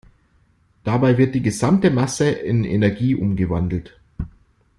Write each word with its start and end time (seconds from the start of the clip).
Dabei 0.83 1.19
wird 1.19 1.35
die 1.35 1.43
gesamte 1.43 1.91
Masse 1.91 2.27
in 2.31 2.63
Energie 2.63 3.13
umgewandelt. 3.13 3.99